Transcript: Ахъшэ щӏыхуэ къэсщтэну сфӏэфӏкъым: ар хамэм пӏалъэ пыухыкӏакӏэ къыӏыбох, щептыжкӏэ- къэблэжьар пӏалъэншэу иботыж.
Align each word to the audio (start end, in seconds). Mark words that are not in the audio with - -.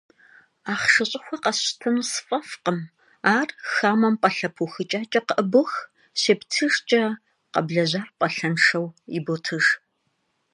Ахъшэ 0.71 1.03
щӏыхуэ 1.09 1.37
къэсщтэну 1.43 2.07
сфӏэфӏкъым: 2.11 2.79
ар 3.35 3.49
хамэм 3.71 4.15
пӏалъэ 4.21 4.49
пыухыкӏакӏэ 4.55 5.21
къыӏыбох, 5.27 5.71
щептыжкӏэ- 6.21 7.01
къэблэжьар 7.53 8.09
пӏалъэншэу 8.19 8.87
иботыж. 9.17 9.65